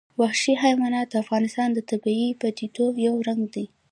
[0.19, 3.65] وحشي حیوانات د افغانستان د طبیعي پدیدو یو رنګ دی.